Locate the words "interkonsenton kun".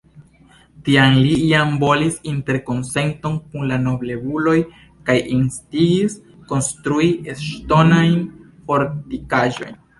2.31-3.69